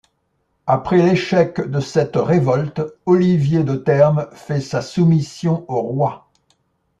[0.65, 6.27] Après l’échec de cette révolte Olivier de Termes fait sa soumission au roi.